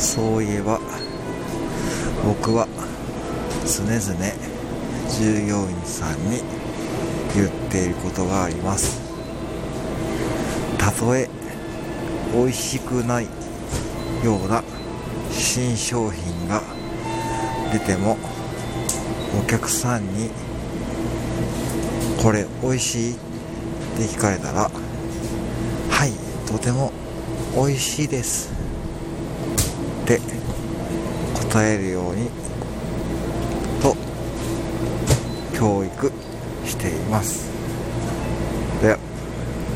[0.00, 0.80] そういえば
[2.24, 2.66] 僕は
[3.66, 4.00] 常々
[5.10, 6.40] 従業員さんに
[7.34, 8.98] 言っていることがあります。
[10.78, 11.28] たとえ
[12.32, 13.26] 美味しくない
[14.24, 14.64] ような
[15.30, 16.62] 新商品が
[17.70, 18.16] 出ても
[19.38, 20.30] お客さんに
[22.22, 23.16] これ美味しいっ
[23.98, 26.12] て聞かれたらはい
[26.50, 26.90] とても
[27.54, 28.59] 美味しいです。
[30.16, 30.34] って
[31.52, 32.28] 答えるように
[33.82, 33.96] と
[35.56, 36.12] 教育
[36.66, 37.50] しています。
[38.82, 38.98] では